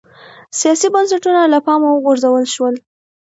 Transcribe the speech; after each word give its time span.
سیاسي 0.59 0.87
بنسټونه 0.93 1.41
له 1.53 1.59
پامه 1.65 1.87
وغورځول 1.91 2.45
شول 2.53 2.75